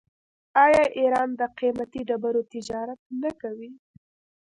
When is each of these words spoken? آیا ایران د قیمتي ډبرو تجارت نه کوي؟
آیا 0.65 0.83
ایران 0.99 1.29
د 1.39 1.41
قیمتي 1.59 2.01
ډبرو 2.09 2.41
تجارت 2.53 2.99
نه 3.21 3.31
کوي؟ 3.41 3.69